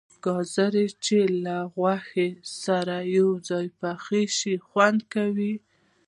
[0.25, 2.29] گازرې چې له غوښې
[2.63, 5.55] سره یو ځای پخې شي خوند کوي.